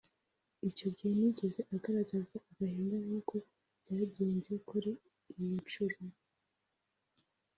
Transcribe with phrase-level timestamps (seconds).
[0.69, 3.35] Icyo gihe ntiyigeze agaragaza agahinda nk’uko
[3.81, 4.91] byagenze kuri
[5.33, 5.97] iyi nshuro